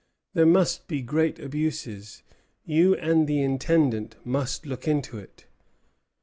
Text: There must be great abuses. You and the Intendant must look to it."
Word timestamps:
There 0.33 0.47
must 0.47 0.87
be 0.87 1.03
great 1.03 1.37
abuses. 1.37 2.23
You 2.65 2.95
and 2.95 3.27
the 3.27 3.39
Intendant 3.43 4.15
must 4.25 4.65
look 4.65 4.81
to 4.81 5.17
it." 5.19 5.45